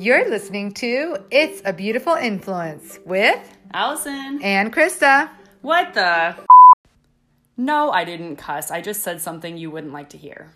You're 0.00 0.30
listening 0.30 0.72
to 0.76 1.18
It's 1.30 1.60
a 1.62 1.74
Beautiful 1.74 2.14
Influence 2.14 2.98
with 3.04 3.38
Allison. 3.74 4.40
and 4.42 4.72
Krista. 4.72 5.28
What 5.60 5.92
the? 5.92 6.36
No, 7.58 7.90
I 7.90 8.04
didn't 8.06 8.36
cuss. 8.36 8.70
I 8.70 8.80
just 8.80 9.02
said 9.02 9.20
something 9.20 9.58
you 9.58 9.70
wouldn't 9.70 9.92
like 9.92 10.08
to 10.08 10.16
hear. 10.16 10.54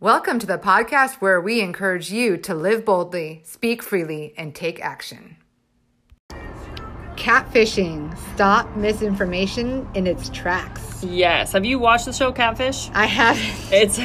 Welcome 0.00 0.38
to 0.38 0.46
the 0.46 0.56
podcast 0.56 1.16
where 1.16 1.38
we 1.38 1.60
encourage 1.60 2.10
you 2.10 2.38
to 2.38 2.54
live 2.54 2.86
boldly, 2.86 3.42
speak 3.44 3.82
freely, 3.82 4.32
and 4.38 4.54
take 4.54 4.80
action. 4.80 5.36
Catfishing. 7.22 8.18
Stop 8.34 8.74
misinformation 8.74 9.88
in 9.94 10.08
its 10.08 10.28
tracks. 10.30 11.04
Yes. 11.04 11.52
Have 11.52 11.64
you 11.64 11.78
watched 11.78 12.06
the 12.06 12.12
show 12.12 12.32
Catfish? 12.32 12.90
I 12.94 13.06
have 13.06 13.36
It's 13.72 13.96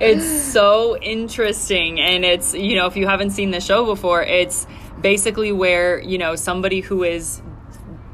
it's 0.00 0.24
so 0.52 0.96
interesting 0.98 1.98
and 1.98 2.24
it's 2.24 2.54
you 2.54 2.76
know 2.76 2.86
if 2.86 2.96
you 2.96 3.08
haven't 3.08 3.30
seen 3.30 3.50
the 3.50 3.60
show 3.60 3.84
before 3.84 4.22
it's 4.22 4.64
basically 5.00 5.50
where 5.50 5.98
you 6.00 6.18
know 6.18 6.36
somebody 6.36 6.80
who 6.82 7.02
is 7.02 7.42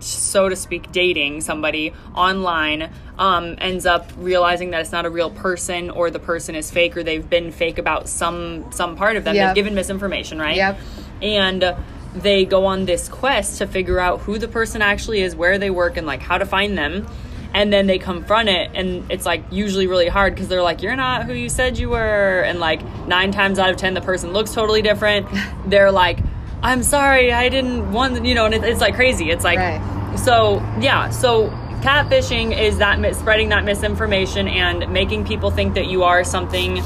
so 0.00 0.48
to 0.48 0.56
speak 0.56 0.90
dating 0.92 1.42
somebody 1.42 1.92
online 2.14 2.90
um, 3.18 3.54
ends 3.58 3.84
up 3.84 4.10
realizing 4.16 4.70
that 4.70 4.80
it's 4.80 4.92
not 4.92 5.04
a 5.04 5.10
real 5.10 5.30
person 5.30 5.90
or 5.90 6.10
the 6.10 6.18
person 6.18 6.54
is 6.54 6.70
fake 6.70 6.96
or 6.96 7.02
they've 7.02 7.28
been 7.28 7.52
fake 7.52 7.76
about 7.78 8.08
some 8.08 8.72
some 8.72 8.96
part 8.96 9.16
of 9.18 9.24
them 9.24 9.34
Yep. 9.34 9.48
they've 9.48 9.54
given 9.56 9.74
misinformation 9.74 10.38
right 10.38 10.56
Yep. 10.56 10.78
and 11.20 11.76
they 12.14 12.44
go 12.44 12.66
on 12.66 12.84
this 12.84 13.08
quest 13.08 13.58
to 13.58 13.66
figure 13.66 13.98
out 13.98 14.20
who 14.20 14.38
the 14.38 14.48
person 14.48 14.82
actually 14.82 15.22
is 15.22 15.34
where 15.34 15.58
they 15.58 15.70
work 15.70 15.96
and 15.96 16.06
like 16.06 16.20
how 16.20 16.38
to 16.38 16.46
find 16.46 16.76
them. 16.76 17.06
And 17.54 17.70
then 17.70 17.86
they 17.86 17.98
confront 17.98 18.48
it 18.48 18.70
and 18.74 19.10
it's 19.10 19.26
like 19.26 19.44
usually 19.50 19.86
really 19.86 20.08
hard 20.08 20.34
because 20.34 20.48
they're 20.48 20.62
like 20.62 20.80
you're 20.82 20.96
not 20.96 21.26
who 21.26 21.34
you 21.34 21.48
said 21.50 21.78
you 21.78 21.90
were. 21.90 22.40
And 22.40 22.58
like 22.60 22.82
nine 23.06 23.30
times 23.30 23.58
out 23.58 23.70
of 23.70 23.76
ten 23.76 23.92
the 23.94 24.00
person 24.00 24.32
looks 24.32 24.52
totally 24.52 24.82
different. 24.82 25.26
They're 25.66 25.92
like 25.92 26.18
i'm 26.64 26.84
sorry 26.84 27.32
i 27.32 27.48
didn't 27.48 27.90
want 27.90 28.24
you 28.24 28.36
know 28.36 28.44
and 28.44 28.54
it, 28.54 28.62
it's 28.62 28.80
like 28.80 28.94
crazy. 28.94 29.30
It's 29.30 29.42
like 29.42 29.58
Right. 29.58 30.16
so 30.16 30.56
yeah 30.80 31.10
so 31.10 31.48
catfishing 31.82 32.56
is 32.56 32.78
that 32.78 33.16
spreading 33.16 33.48
that 33.48 33.64
misinformation 33.64 34.46
and 34.46 34.90
making 34.92 35.24
people 35.24 35.50
think 35.50 35.74
that 35.74 35.86
you 35.88 36.04
are 36.04 36.22
something 36.22 36.76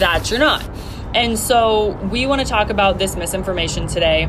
that 0.00 0.28
you're 0.30 0.40
not. 0.40 0.68
And 1.14 1.38
so 1.38 1.96
we 2.10 2.26
want 2.26 2.40
to 2.40 2.46
talk 2.46 2.70
about 2.70 2.98
this 2.98 3.14
misinformation 3.16 3.86
today 3.86 4.28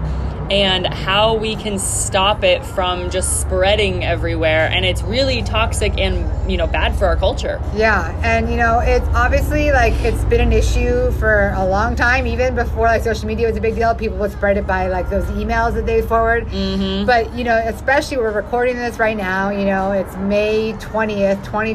and 0.52 0.86
how 0.86 1.34
we 1.34 1.56
can 1.56 1.80
stop 1.80 2.44
it 2.44 2.64
from 2.66 3.10
just 3.10 3.40
spreading 3.40 4.04
everywhere 4.04 4.70
and 4.70 4.84
it's 4.84 5.02
really 5.02 5.42
toxic 5.44 5.98
and 5.98 6.52
you 6.52 6.58
know 6.58 6.68
bad 6.68 6.94
for 6.94 7.06
our 7.06 7.16
culture 7.16 7.62
Yeah, 7.74 8.14
and 8.22 8.50
you 8.50 8.58
know, 8.58 8.80
it's 8.80 9.08
obviously 9.16 9.72
like 9.72 9.94
it's 10.02 10.24
been 10.26 10.42
an 10.42 10.52
issue 10.52 11.12
for 11.12 11.54
a 11.56 11.66
long 11.66 11.96
time, 11.96 12.28
even 12.28 12.54
before 12.54 12.88
like 12.88 13.02
social 13.02 13.28
media 13.28 13.48
was 13.48 13.56
a 13.56 13.62
big 13.62 13.76
deal. 13.76 13.96
People 13.96 14.18
would 14.18 14.32
spread 14.32 14.58
it 14.58 14.68
by 14.68 14.88
like 14.88 15.10
those 15.10 15.24
emails 15.26 15.74
that 15.76 15.86
they 15.86 16.02
forward. 16.02 16.48
Mm-hmm. 16.48 17.06
But 17.06 17.34
you 17.34 17.46
know, 17.46 17.58
especially 17.66 18.18
we're 18.18 18.32
recording 18.32 18.76
this 18.76 19.00
right 19.00 19.16
now. 19.16 19.50
You 19.50 19.66
know, 19.66 19.94
it's 19.94 20.16
May 20.18 20.74
twentieth, 20.74 21.42
twenty 21.46 21.72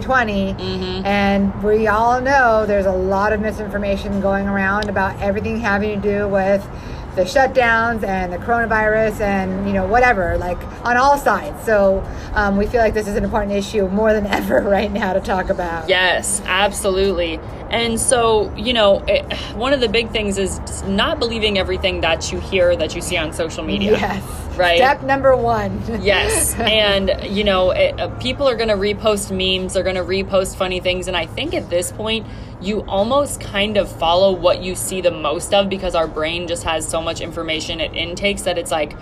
and 1.05 1.63
we 1.63 1.87
all 1.87 2.21
know 2.21 2.67
there's 2.67 2.87
a 2.87 2.93
lot 2.93 3.33
of 3.33 3.41
misinformation 3.41 4.21
going 4.21 4.47
around 4.47 4.91
about 4.91 5.19
everything 5.23 5.59
having 5.61 6.01
to 6.01 6.09
do 6.09 6.29
with 6.29 6.69
the 7.17 7.23
shutdowns 7.23 8.05
and 8.05 8.31
the 8.33 8.37
coronavirus 8.37 9.21
and 9.21 9.67
you 9.67 9.73
know 9.73 9.87
whatever 9.87 10.37
like 10.37 10.59
on 10.85 10.99
all 10.99 11.17
sides 11.17 11.65
so 11.65 12.07
um, 12.35 12.59
we 12.59 12.67
feel 12.67 12.81
like 12.81 12.93
this 12.93 13.09
is 13.09 13.17
an 13.17 13.25
important 13.25 13.53
issue 13.53 13.89
more 13.89 14.13
than 14.13 14.27
ever 14.39 14.61
right 14.61 14.93
now 14.93 15.15
to 15.15 15.21
talk 15.21 15.49
about 15.49 15.89
Yes, 15.89 16.43
absolutely. 16.45 17.41
And 17.71 17.99
so, 18.01 18.55
you 18.55 18.73
know, 18.73 19.03
it, 19.09 19.31
one 19.57 19.73
of 19.73 19.81
the 19.81 19.89
big 19.89 20.11
things 20.11 20.39
is 20.39 20.83
not 20.85 21.19
believing 21.19 21.59
everything 21.59 22.01
that 22.03 22.31
you 22.31 22.41
hear 22.41 22.77
that 22.77 22.95
you 22.95 23.01
see 23.01 23.17
on 23.17 23.33
social 23.33 23.65
media. 23.65 23.93
Yes. 23.93 24.47
Right. 24.57 24.79
Step 24.79 25.03
number 25.03 25.37
one. 25.37 25.83
Yes, 26.07 26.55
and 26.55 27.11
you 27.25 27.43
know, 27.45 27.73
it, 27.73 27.99
uh, 28.01 28.09
people 28.19 28.49
are 28.49 28.55
going 28.55 28.69
to 28.69 28.75
repost 28.75 29.31
memes, 29.31 29.75
they're 29.75 29.83
going 29.83 29.97
to 29.97 30.03
repost 30.03 30.57
funny 30.57 30.81
things, 30.81 31.09
and 31.09 31.17
I 31.17 31.27
think 31.27 31.53
at 31.53 31.69
this 31.69 31.91
point, 31.91 32.27
you 32.61 32.83
almost 32.83 33.41
kind 33.41 33.77
of 33.77 33.91
follow 33.91 34.33
what 34.33 34.63
you 34.63 34.75
see 34.75 35.01
the 35.01 35.11
most 35.11 35.53
of 35.53 35.69
because 35.69 35.95
our 35.95 36.07
brain 36.07 36.47
just 36.47 36.63
has 36.63 36.89
so 36.89 37.03
much 37.03 37.21
information 37.21 37.81
it 37.81 37.95
intakes 37.95 38.43
that 38.43 38.57
it's 38.57 38.71
like, 38.71 38.97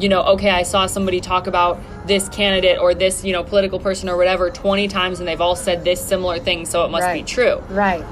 you 0.00 0.08
know, 0.08 0.22
okay, 0.22 0.50
I 0.50 0.62
saw 0.62 0.86
somebody 0.86 1.20
talk 1.20 1.46
about 1.46 1.80
this 2.06 2.28
candidate 2.28 2.78
or 2.78 2.94
this, 2.94 3.24
you 3.24 3.32
know, 3.32 3.44
political 3.44 3.78
person 3.78 4.08
or 4.08 4.16
whatever 4.16 4.50
20 4.50 4.88
times 4.88 5.18
and 5.18 5.28
they've 5.28 5.40
all 5.40 5.56
said 5.56 5.84
this 5.84 6.04
similar 6.04 6.38
thing, 6.38 6.64
so 6.66 6.84
it 6.84 6.90
must 6.90 7.12
be 7.12 7.22
true. 7.22 7.58
Right. 7.68 8.04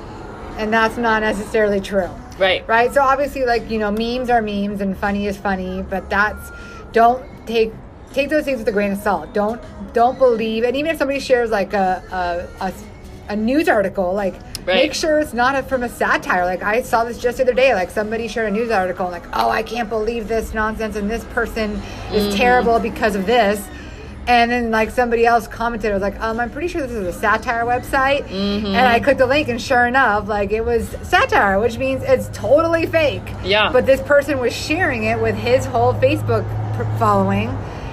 And 0.59 0.73
that's 0.73 0.97
not 0.97 1.23
necessarily 1.23 1.81
true. 1.81 2.11
Right. 2.39 2.67
Right. 2.67 2.93
So 2.93 3.03
obviously, 3.03 3.45
like 3.45 3.71
you 3.71 3.79
know, 3.79 3.91
memes 3.91 4.31
are 4.31 4.43
memes 4.43 4.81
and 4.81 4.97
funny 4.97 5.27
is 5.27 5.37
funny, 5.37 5.83
but 5.83 6.09
that's 6.09 6.51
don't 6.93 7.23
take 7.47 7.73
take 8.13 8.31
those 8.31 8.45
things 8.45 8.59
with 8.59 8.69
a 8.69 8.73
grain 8.73 8.93
of 8.93 8.99
salt. 8.99 9.33
Don't 9.35 9.61
don't 9.93 10.19
believe, 10.19 10.65
and 10.65 10.75
even 10.77 10.91
if 10.91 10.99
somebody 10.99 11.21
shares 11.21 11.51
like 11.51 11.75
a 11.75 12.49
a, 12.61 12.67
a, 12.67 12.73
a 13.31 13.37
news 13.37 13.69
article, 13.69 14.13
like 14.13 14.35
Right. 14.67 14.75
make 14.77 14.93
sure 14.95 15.21
it's 15.21 15.33
not 15.33 15.55
a, 15.55 15.63
from 15.63 15.83
a 15.85 15.89
satire. 15.89 16.45
Like 16.45 16.63
I 16.63 16.83
saw 16.83 17.05
this 17.05 17.17
just 17.19 17.39
the 17.39 17.45
other 17.45 17.55
day. 17.55 17.75
Like 17.75 17.89
somebody 17.91 18.29
shared 18.29 18.49
a 18.49 18.51
news 18.51 18.71
article, 18.71 19.09
like 19.09 19.25
oh 19.33 19.49
I 19.49 19.63
can't 19.63 19.89
believe 19.89 20.29
this 20.29 20.53
nonsense, 20.53 20.97
and 20.97 21.11
this 21.11 21.25
person 21.27 21.71
is 22.13 22.27
Mm-hmm. 22.29 22.37
terrible 22.37 22.79
because 22.79 23.15
of 23.15 23.25
this. 23.25 23.67
And 24.27 24.51
then 24.51 24.71
like 24.71 24.91
somebody 24.91 25.25
else 25.25 25.49
commented, 25.49 25.91
I 25.91 25.95
was 25.95 26.03
like, 26.03 26.21
um, 26.21 26.39
I'm 26.39 26.51
pretty 26.51 26.69
sure 26.69 26.83
this 26.83 26.91
is 26.91 27.07
a 27.07 27.13
satire 27.13 27.65
website. 27.65 28.25
Mm-hmm. 28.29 28.67
And 28.67 28.77
I 28.87 29.01
clicked 29.01 29.19
the 29.19 29.27
link, 29.27 29.49
and 29.49 29.61
sure 29.61 29.87
enough, 29.87 30.29
like 30.29 30.53
it 30.53 30.65
was 30.65 30.87
satire, 31.03 31.59
which 31.59 31.79
means 31.79 32.03
it's 32.03 32.29
totally 32.33 32.85
fake. 32.87 33.23
Yeah. 33.43 33.73
But 33.73 33.87
this 33.87 34.01
person 34.03 34.39
was 34.39 34.53
sharing 34.55 35.05
it 35.05 35.21
with 35.21 35.35
his 35.37 35.65
whole 35.65 35.95
Facebook 35.95 36.45
following, 36.99 37.49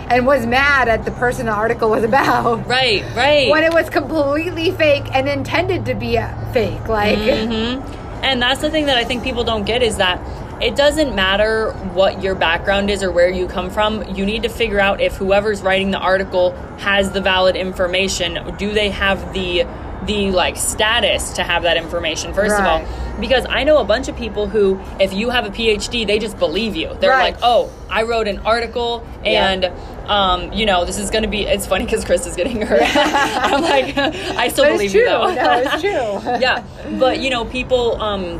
and 0.09 0.25
was 0.25 0.45
mad 0.45 0.87
at 0.87 1.05
the 1.05 1.11
person 1.11 1.45
the 1.47 1.51
article 1.51 1.89
was 1.89 2.03
about. 2.03 2.65
Right, 2.67 3.03
right. 3.15 3.49
When 3.49 3.63
it 3.63 3.73
was 3.73 3.89
completely 3.89 4.71
fake 4.71 5.05
and 5.13 5.27
intended 5.27 5.85
to 5.85 5.95
be 5.95 6.17
uh, 6.17 6.33
fake, 6.53 6.87
like 6.87 7.17
Mm-hmm. 7.17 8.23
And 8.23 8.41
that's 8.41 8.61
the 8.61 8.71
thing 8.71 8.87
that 8.87 8.97
I 8.97 9.03
think 9.03 9.23
people 9.23 9.43
don't 9.43 9.63
get 9.65 9.83
is 9.83 9.97
that 9.97 10.19
it 10.61 10.75
doesn't 10.75 11.13
matter 11.13 11.71
what 11.93 12.23
your 12.23 12.33
background 12.33 12.89
is 12.89 13.03
or 13.03 13.11
where 13.11 13.29
you 13.29 13.47
come 13.47 13.69
from. 13.69 14.03
You 14.15 14.25
need 14.25 14.41
to 14.41 14.49
figure 14.49 14.79
out 14.79 14.99
if 15.01 15.15
whoever's 15.15 15.61
writing 15.61 15.91
the 15.91 15.99
article 15.99 16.51
has 16.79 17.11
the 17.11 17.21
valid 17.21 17.55
information. 17.55 18.55
Do 18.57 18.73
they 18.73 18.89
have 18.89 19.33
the 19.33 19.65
the 20.05 20.31
like 20.31 20.55
status 20.57 21.33
to 21.33 21.43
have 21.43 21.63
that 21.63 21.75
information 21.75 22.31
first 22.33 22.53
Right. 22.53 22.81
of 22.83 22.87
all 22.87 23.19
because 23.19 23.47
i 23.49 23.63
know 23.63 23.79
a 23.79 23.83
bunch 23.83 24.07
of 24.07 24.15
people 24.15 24.47
who 24.47 24.79
if 24.99 25.11
you 25.11 25.31
have 25.31 25.43
a 25.45 25.49
phd 25.49 26.05
they 26.05 26.19
just 26.19 26.37
believe 26.37 26.75
you 26.75 26.95
they're 26.99 27.09
Right. 27.09 27.33
like 27.33 27.39
oh 27.41 27.71
i 27.89 28.03
wrote 28.03 28.27
an 28.27 28.37
article 28.45 29.03
Yeah. 29.25 29.71
Um, 30.07 30.51
you 30.53 30.65
know 30.65 30.85
this 30.85 30.97
is 30.97 31.09
going 31.09 31.23
to 31.23 31.29
be 31.29 31.43
it's 31.43 31.67
funny 31.67 31.85
because 31.85 32.05
chris 32.05 32.25
is 32.25 32.35
getting 32.35 32.61
hurt. 32.61 32.81
I'm 32.95 33.61
like 33.61 33.97
i 33.97 34.47
still 34.47 34.65
But 34.65 34.71
believe 34.73 34.93
you 34.93 35.05
though. 35.05 35.33
No, 35.33 35.61
it's 35.63 35.81
true. 35.81 35.89
yeah 36.39 36.63
but 36.99 37.19
you 37.19 37.29
know 37.29 37.45
people 37.45 38.01
um 38.01 38.39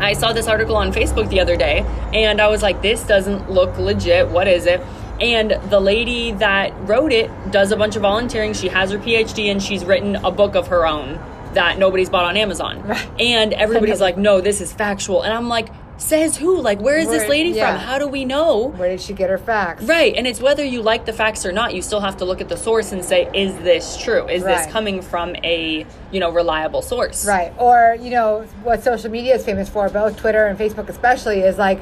i 0.00 0.12
saw 0.12 0.32
this 0.32 0.46
article 0.46 0.76
on 0.76 0.92
facebook 0.92 1.28
the 1.30 1.40
other 1.40 1.56
day 1.56 1.80
and 2.12 2.40
i 2.40 2.48
was 2.48 2.62
like 2.62 2.82
this 2.82 3.02
doesn't 3.04 3.50
look 3.50 3.76
legit. 3.78 4.28
What 4.28 4.46
is 4.48 4.66
it? 4.66 4.80
And 5.20 5.58
the 5.70 5.80
lady 5.80 6.30
that 6.32 6.72
wrote 6.88 7.12
it 7.12 7.28
does 7.50 7.72
a 7.72 7.76
bunch 7.76 7.96
of 7.96 8.02
volunteering. 8.02 8.52
She 8.52 8.68
has 8.68 8.90
her 8.92 8.98
phd 8.98 9.50
and 9.50 9.62
she's 9.62 9.84
written 9.84 10.16
a 10.16 10.30
book 10.30 10.54
of 10.54 10.68
her 10.68 10.86
own 10.86 11.18
that 11.54 11.78
nobody's 11.78 12.10
bought 12.10 12.24
on 12.24 12.36
amazon. 12.36 12.82
Right. 12.82 13.08
and 13.20 13.52
everybody's 13.54 14.00
like 14.00 14.16
no 14.16 14.40
this 14.40 14.60
is 14.60 14.72
factual. 14.72 15.22
And 15.22 15.32
i'm 15.32 15.48
like 15.48 15.68
says 15.98 16.36
who 16.36 16.60
like 16.60 16.80
where 16.80 16.96
is 16.96 17.08
this 17.08 17.28
lady 17.28 17.50
yeah. 17.50 17.72
from 17.76 17.84
how 17.84 17.98
do 17.98 18.06
we 18.06 18.24
know 18.24 18.68
where 18.76 18.88
did 18.88 19.00
she 19.00 19.12
get 19.12 19.28
her 19.30 19.36
facts? 19.38 19.82
Right, 19.84 20.14
and 20.14 20.26
it's 20.26 20.40
whether 20.40 20.64
you 20.64 20.80
like 20.80 21.04
the 21.06 21.12
facts 21.12 21.44
or 21.44 21.52
not, 21.52 21.74
you 21.74 21.82
still 21.82 22.00
have 22.00 22.16
to 22.18 22.24
look 22.24 22.40
at 22.40 22.48
the 22.48 22.56
source 22.56 22.92
and 22.92 23.04
say, 23.04 23.28
is 23.34 23.52
this 23.58 23.96
true? 23.96 24.26
Is 24.28 24.42
Right. 24.44 24.58
this 24.64 24.72
coming 24.72 25.02
from 25.02 25.34
a, 25.42 25.84
you 26.12 26.20
know, 26.20 26.30
reliable 26.30 26.82
source? 26.82 27.26
Right. 27.26 27.52
Or, 27.58 27.96
you 28.00 28.10
know, 28.10 28.42
what 28.62 28.82
social 28.82 29.10
media 29.10 29.34
is 29.34 29.44
famous 29.44 29.68
for, 29.68 29.88
both 29.88 30.16
Twitter 30.16 30.46
and 30.46 30.56
Facebook 30.58 30.88
especially, 30.88 31.40
is 31.40 31.58
like 31.58 31.80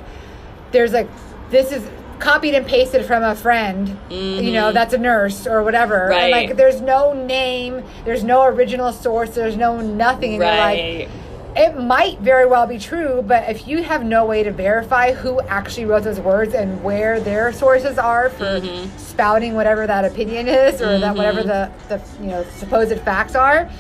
there's 0.73 0.93
like 0.93 1.09
this 1.51 1.71
is 1.71 1.87
copied 2.19 2.55
and 2.55 2.67
pasted 2.67 3.05
from 3.05 3.23
a 3.23 3.35
friend, 3.37 3.99
you 4.11 4.51
know, 4.53 4.73
that's 4.73 4.95
a 4.95 4.99
nurse 4.99 5.47
or 5.47 5.63
whatever. 5.63 6.11
And 6.11 6.13
Mm-hmm. 6.15 6.33
Right. 6.33 6.49
like 6.49 6.57
there's 6.57 6.81
no 6.81 7.13
name, 7.13 7.85
there's 8.07 8.25
no 8.25 8.45
original 8.45 8.93
source, 8.93 9.31
there's 9.35 9.57
no 9.59 9.79
nothing. 9.83 10.43
And 10.43 10.43
you're 10.43 11.07
like 11.07 11.09
it 11.57 11.79
might 11.79 12.19
very 12.21 12.47
well 12.47 12.67
be 12.67 12.79
true, 12.79 13.23
but 13.27 13.49
if 13.49 13.67
you 13.67 13.83
have 13.83 14.05
no 14.05 14.25
way 14.27 14.43
to 14.43 14.51
verify 14.53 15.13
who 15.13 15.41
actually 15.43 15.87
wrote 15.87 16.05
those 16.05 16.21
words 16.21 16.55
and 16.55 16.83
where 16.85 17.19
their 17.21 17.53
sources 17.53 17.99
are 17.99 18.31
for 18.31 18.45
Mm-hmm. 18.61 18.97
spouting 18.99 19.55
whatever 19.55 19.87
that 19.87 20.05
opinion 20.05 20.49
is 20.49 20.81
or 20.83 20.99
that 20.99 21.17
whatever 21.17 21.43
the, 21.43 21.71
the 21.89 22.01
you 22.21 22.27
know 22.29 22.45
supposed 22.57 22.99
facts 23.01 23.35
are, 23.35 23.71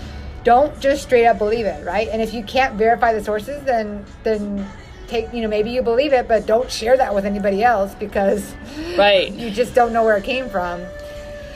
don't 0.44 0.78
just 0.81 1.02
straight 1.02 1.26
up 1.26 1.38
believe 1.38 1.67
it, 1.67 1.84
right? 1.84 2.08
And 2.08 2.23
if 2.23 2.32
you 2.32 2.43
can't 2.44 2.75
verify 2.76 3.12
the 3.12 3.23
sources, 3.23 3.62
then 3.64 4.05
then 4.25 4.67
take 5.08 5.32
you 5.32 5.43
know 5.43 5.49
maybe 5.49 5.70
you 5.70 5.82
believe 5.82 6.12
it, 6.12 6.26
but 6.29 6.46
don't 6.46 6.70
share 6.70 6.96
that 6.96 7.14
with 7.14 7.25
anybody 7.26 7.62
else 7.62 7.94
because 7.94 8.55
Right. 8.96 9.31
you 9.40 9.50
just 9.50 9.75
don't 9.75 9.93
know 9.93 10.02
where 10.05 10.17
it 10.17 10.25
came 10.25 10.49
from. 10.49 10.81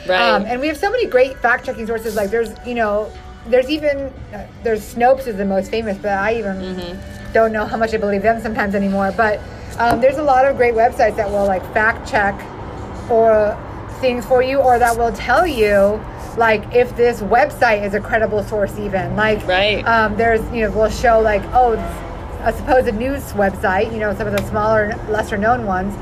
Right. 0.07 0.31
Um, 0.31 0.45
and 0.45 0.59
we 0.61 0.67
have 0.67 0.77
so 0.77 0.89
many 0.91 1.05
great 1.07 1.37
fact 1.39 1.65
checking 1.65 1.85
sources. 1.87 2.15
Like 2.15 2.29
there's, 2.31 2.49
you 2.65 2.73
know, 2.75 3.11
there's 3.47 3.69
even 3.69 3.97
uh, 4.33 4.45
there's 4.63 4.93
Snopes 4.93 5.27
is 5.27 5.37
the 5.37 5.45
most 5.45 5.71
famous, 5.71 5.97
but 5.97 6.11
I 6.11 6.35
even 6.35 6.99
don't 7.33 7.51
know 7.51 7.65
how 7.65 7.77
much 7.77 7.93
I 7.93 7.97
believe 7.97 8.21
them 8.21 8.41
sometimes 8.41 8.75
anymore. 8.75 9.13
But 9.15 9.39
um, 9.77 10.01
there's 10.01 10.17
a 10.17 10.23
lot 10.23 10.45
of 10.45 10.57
great 10.57 10.73
websites 10.73 11.15
that 11.15 11.29
will 11.29 11.45
like 11.45 11.63
fact 11.73 12.09
check 12.09 12.35
or 13.09 13.57
things 13.99 14.25
for 14.25 14.41
you, 14.43 14.57
or 14.59 14.79
that 14.79 14.97
will 14.97 15.11
tell 15.13 15.45
you 15.47 15.99
like 16.37 16.63
if 16.73 16.95
this 16.95 17.19
website 17.21 17.83
is 17.85 17.93
a 17.93 17.99
credible 17.99 18.41
source 18.43 18.77
even 18.79 19.15
like 19.17 19.45
Right. 19.45 19.85
um, 19.85 20.15
there's 20.15 20.39
you 20.53 20.61
know 20.61 20.71
will 20.71 20.89
show 20.89 21.19
like 21.19 21.41
oh 21.53 21.73
it's 21.73 22.55
a 22.55 22.57
supposed 22.57 22.93
news 22.95 23.33
website 23.33 23.91
you 23.91 23.99
know 23.99 24.15
some 24.15 24.27
of 24.27 24.33
the 24.37 24.47
smaller 24.47 24.95
lesser 25.09 25.35
known 25.37 25.65
ones 25.65 25.93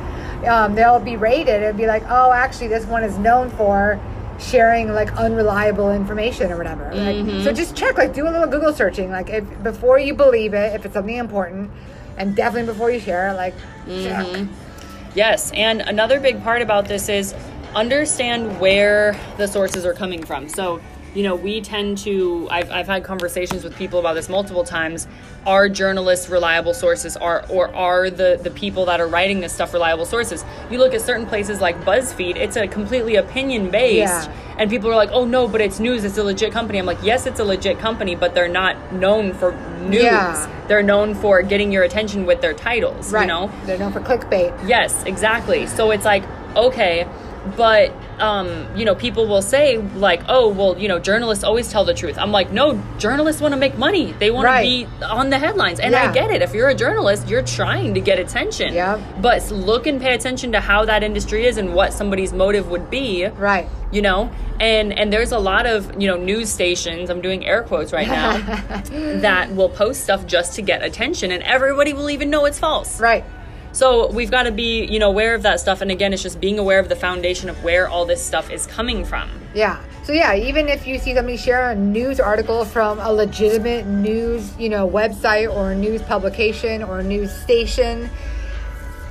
um, 0.48 0.76
they'll 0.76 1.00
be 1.00 1.18
rated 1.18 1.64
and 1.64 1.76
be 1.76 1.88
like 1.88 2.04
oh 2.10 2.32
actually 2.32 2.68
this 2.68 2.86
one 2.86 3.04
is 3.04 3.18
known 3.18 3.50
for 3.50 4.00
sharing 4.40 4.94
like 4.94 5.12
unreliable 5.18 5.92
information 5.92 6.52
or 6.52 6.58
whatever 6.58 6.86
like, 6.94 7.16
mm-hmm. 7.18 7.44
so 7.44 7.52
just 7.52 7.76
check 7.76 7.98
like 7.98 8.14
do 8.14 8.24
a 8.28 8.32
little 8.32 8.48
google 8.48 8.74
searching 8.74 9.12
like 9.12 9.30
if 9.30 9.64
before 9.64 10.00
you 10.00 10.14
believe 10.14 10.54
it 10.54 10.74
if 10.74 10.86
it's 10.86 10.94
something 10.94 11.18
important 11.18 11.70
and 12.18 12.36
definitely 12.36 12.72
before 12.72 12.90
you 12.90 13.00
share 13.00 13.30
it 13.30 13.34
like 13.34 13.56
mm-hmm. 13.86 14.04
check. 14.04 14.50
Yes, 15.16 15.52
and 15.52 15.82
another 15.82 16.20
big 16.20 16.44
part 16.44 16.62
about 16.62 16.86
this 16.86 17.10
is 17.10 17.34
understand 17.74 18.60
where 18.60 19.20
the 19.38 19.48
sources 19.48 19.86
are 19.86 19.94
coming 19.94 20.24
from. 20.24 20.48
So, 20.48 20.80
you 21.16 21.24
know, 21.24 21.36
we 21.36 21.62
tend 21.62 21.98
to, 22.00 22.48
I've, 22.52 22.72
I've 22.72 22.88
had 22.88 23.04
conversations 23.04 23.64
with 23.64 23.76
people 23.76 24.00
about 24.00 24.14
this 24.14 24.30
multiple 24.30 24.64
times. 24.64 25.08
Are 25.46 25.70
journalists 25.70 26.30
reliable 26.30 26.74
sources? 26.74 27.18
Are, 27.18 27.46
or 27.50 27.74
are 27.74 28.10
the, 28.10 28.40
the 28.42 28.52
people 28.52 28.86
that 28.86 29.00
are 29.00 29.08
writing 29.08 29.40
this 29.40 29.54
stuff 29.54 29.74
reliable 29.74 30.06
sources? 30.06 30.46
You 30.70 30.78
look 30.78 30.94
at 30.94 31.02
certain 31.02 31.26
places 31.26 31.62
like 31.62 31.80
BuzzFeed, 31.82 32.36
it's 32.36 32.58
a 32.58 32.68
completely 32.68 33.16
opinion 33.16 33.72
based. 33.72 34.30
Yeah. 34.30 34.56
And 34.58 34.70
people 34.70 34.92
are 34.92 34.96
like, 34.96 35.12
oh 35.12 35.26
no, 35.26 35.48
but 35.48 35.62
it's 35.62 35.80
news, 35.80 36.04
it's 36.04 36.18
a 36.18 36.24
legit 36.24 36.52
company. 36.52 36.80
I'm 36.80 36.86
like, 36.86 37.02
yes, 37.02 37.26
it's 37.26 37.40
a 37.40 37.46
legit 37.46 37.80
company, 37.80 38.16
but 38.16 38.36
they're 38.36 38.50
not 38.50 38.94
known 38.94 39.34
for 39.34 39.54
news. 39.82 40.04
Yeah. 40.04 40.66
They're 40.68 40.84
known 40.84 41.16
for 41.16 41.42
getting 41.42 41.72
your 41.72 41.84
attention 41.84 42.26
with 42.26 42.42
their 42.42 42.54
titles, 42.54 43.12
right 43.12 43.22
you 43.22 43.28
know? 43.28 43.52
they're 43.66 43.78
known 43.78 43.92
for 43.92 44.02
clickbait 44.02 44.68
Yes, 44.68 45.04
exactly. 45.04 45.66
So 45.68 45.92
it's 45.92 46.06
like, 46.06 46.24
okay, 46.56 47.08
but 47.56 47.92
um, 48.20 48.68
you 48.76 48.84
know, 48.84 48.96
people 48.96 49.28
will 49.28 49.42
say 49.42 49.78
like, 49.78 50.22
"Oh, 50.28 50.50
well, 50.50 50.78
you 50.78 50.88
know, 50.90 51.00
journalists 51.00 51.44
always 51.44 51.72
tell 51.72 51.86
the 51.86 51.94
truth." 51.94 52.18
I'm 52.18 52.32
like, 52.34 52.52
"No, 52.52 52.82
journalists 52.98 53.42
want 53.42 53.54
to 53.54 53.58
make 53.60 53.78
money. 53.78 54.14
They 54.20 54.30
want 54.30 54.46
Right. 54.46 54.64
to 54.64 54.68
be 55.00 55.06
on 55.06 55.30
the 55.30 55.40
headlines." 55.40 55.80
And 55.80 55.94
Yeah. 55.94 56.10
I 56.10 56.14
get 56.14 56.30
it. 56.32 56.42
If 56.42 56.54
you're 56.54 56.68
a 56.68 56.76
journalist, 56.76 57.30
you're 57.30 57.42
trying 57.44 57.94
to 57.94 58.02
get 58.02 58.20
attention. 58.20 58.74
yeah. 58.74 59.00
But 59.22 59.50
look 59.52 59.88
and 59.88 60.02
pay 60.02 60.14
attention 60.14 60.52
to 60.52 60.60
how 60.60 60.84
that 60.86 61.02
industry 61.02 61.46
is 61.46 61.58
and 61.58 61.74
what 61.74 61.94
somebody's 61.94 62.34
motive 62.34 62.70
would 62.70 62.90
be 62.90 63.26
right 63.38 63.68
you 63.92 64.02
know 64.04 64.30
and 64.60 64.92
and 65.00 65.12
there's 65.12 65.32
a 65.32 65.40
lot 65.40 65.66
of 65.66 66.00
you 66.00 66.08
know 66.08 66.16
news 66.16 66.48
stations 66.50 67.10
i'm 67.10 67.22
doing 67.22 67.44
air 67.46 67.64
quotes 67.64 67.92
right 67.92 68.08
now 68.08 68.38
that 69.22 69.52
will 69.56 69.70
post 69.70 70.04
stuff 70.04 70.26
just 70.28 70.54
to 70.56 70.62
get 70.62 70.84
attention 70.84 71.32
and 71.32 71.42
everybody 71.44 71.94
will 71.94 72.10
even 72.10 72.30
know 72.30 72.46
it's 72.46 72.60
false 72.60 73.00
right 73.00 73.24
so 73.72 74.12
we've 74.12 74.32
got 74.32 74.44
to 74.44 74.52
be, 74.52 74.86
you 74.86 75.00
know, 75.00 75.10
aware 75.10 75.36
of 75.36 75.44
that 75.44 75.60
stuff. 75.60 75.82
And 75.82 75.92
again, 75.92 76.14
it's 76.14 76.24
just 76.24 76.40
being 76.40 76.60
aware 76.60 76.80
of 76.80 76.90
the 76.90 76.96
foundation 76.96 77.50
of 77.50 77.64
where 77.64 77.88
all 77.88 78.06
this 78.06 78.24
stuff 78.24 78.50
is 78.50 78.66
coming 78.66 79.06
from. 79.06 79.30
Yeah. 79.54 79.82
So 80.04 80.14
yeah, 80.14 80.34
even 80.36 80.68
if 80.68 80.88
you 80.88 80.98
see 80.98 81.14
somebody 81.14 81.38
share 81.38 81.70
a 81.70 81.76
news 81.76 82.20
article 82.20 82.66
from 82.66 83.00
a 83.00 83.14
legitimate 83.14 83.86
news, 83.86 84.58
you 84.58 84.70
know, 84.70 84.90
website 84.90 85.54
or 85.54 85.72
a 85.72 85.76
news 85.76 86.02
publication 86.02 86.82
or 86.84 87.00
a 87.00 87.04
news 87.04 87.32
station, 87.32 88.10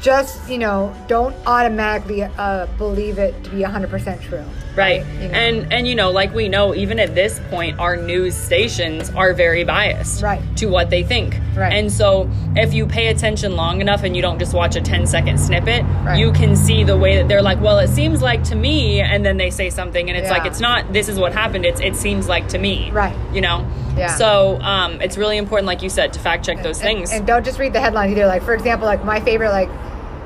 just 0.00 0.48
you 0.48 0.58
know, 0.58 0.94
don't 1.08 1.34
automatically 1.46 2.22
uh, 2.22 2.66
believe 2.78 3.18
it 3.18 3.42
to 3.44 3.50
be 3.50 3.62
hundred 3.62 3.90
percent 3.90 4.20
true. 4.22 4.44
Right. 4.76 5.04
You 5.20 5.28
know? 5.28 5.34
And 5.34 5.72
and 5.72 5.88
you 5.88 5.94
know, 5.96 6.10
like 6.10 6.32
we 6.32 6.48
know, 6.48 6.74
even 6.74 6.98
at 7.00 7.14
this 7.14 7.40
point, 7.50 7.78
our 7.80 7.96
news 7.96 8.36
stations 8.36 9.10
are 9.10 9.32
very 9.34 9.64
biased 9.64 10.22
Right. 10.22 10.40
to 10.58 10.66
what 10.66 10.90
they 10.90 11.02
think. 11.02 11.36
Right. 11.56 11.72
And 11.72 11.90
so 11.92 12.30
if 12.54 12.72
you 12.74 12.86
pay 12.86 13.08
attention 13.08 13.56
long 13.56 13.80
enough 13.80 14.04
and 14.04 14.14
you 14.14 14.22
don't 14.22 14.38
just 14.38 14.54
watch 14.54 14.76
a 14.76 14.80
10 14.80 15.06
second 15.06 15.38
snippet, 15.38 15.84
Right. 16.04 16.18
you 16.18 16.30
can 16.32 16.54
see 16.54 16.84
the 16.84 16.96
way 16.96 17.16
that 17.16 17.26
they're 17.26 17.42
like, 17.42 17.60
well, 17.60 17.78
it 17.80 17.88
seems 17.88 18.22
like 18.22 18.44
to 18.44 18.54
me, 18.54 19.00
and 19.00 19.26
then 19.26 19.36
they 19.36 19.50
say 19.50 19.68
something 19.68 20.08
and 20.08 20.16
it's 20.16 20.30
like 20.30 20.46
it's 20.46 20.60
not 20.60 20.92
this 20.92 21.08
is 21.08 21.18
what 21.18 21.32
happened, 21.32 21.64
it's 21.64 21.80
it 21.80 21.96
seems 21.96 22.28
like 22.28 22.48
to 22.50 22.58
me. 22.58 22.90
Right. 22.92 23.16
You 23.34 23.40
know? 23.40 23.66
Yeah. 23.98 24.16
So 24.16 24.60
um, 24.60 25.00
it's 25.00 25.16
really 25.16 25.36
important, 25.38 25.66
like 25.66 25.82
you 25.82 25.90
said, 25.90 26.12
to 26.14 26.20
fact 26.20 26.44
check 26.46 26.62
those 26.62 26.78
And- 26.80 26.86
things. 26.86 27.12
And, 27.12 27.26
don't 27.26 27.44
just 27.44 27.58
read 27.58 27.72
the 27.72 27.80
headlines 27.80 28.12
either. 28.12 28.26
Like 28.26 28.42
for 28.42 28.54
example, 28.54 28.86
like 28.86 29.04
my 29.04 29.20
favorite, 29.20 29.50
like, 29.50 29.68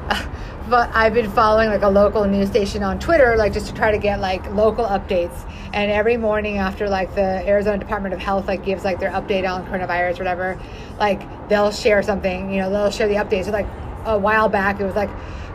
but 0.69 0.90
I've 0.94 1.14
been 1.14 1.30
following 1.30 1.69
like 1.69 1.82
a 1.82 1.88
local 1.88 2.24
news 2.24 2.48
station 2.48 2.82
on 2.82 2.98
Twitter, 2.98 3.36
like 3.36 3.52
just 3.52 3.66
to 3.69 3.74
try 3.74 3.90
to 3.90 3.98
get 3.98 4.20
like 4.20 4.48
local 4.52 4.84
updates. 4.84 5.48
And 5.72 5.90
every 5.90 6.16
morning 6.16 6.58
after 6.58 6.88
like 6.88 7.14
the 7.14 7.46
Arizona 7.48 7.78
Department 7.78 8.14
of 8.14 8.20
Health 8.20 8.46
like 8.46 8.64
gives 8.64 8.84
like 8.84 9.00
their 9.00 9.10
update 9.10 9.48
on 9.50 9.66
coronavirus, 9.66 10.14
or 10.16 10.25
whatever, 10.25 10.60
like 10.98 11.48
they'll 11.48 11.72
share 11.72 12.02
something. 12.02 12.52
You 12.52 12.60
know, 12.60 12.70
they'll 12.70 12.90
share 12.90 13.08
the 13.08 13.14
updates. 13.16 13.46
So 13.46 13.50
like 13.52 13.66
a 14.04 14.18
while 14.18 14.48
back, 14.48 14.80
it 14.80 14.84
was 14.84 14.94
like. 14.94 15.10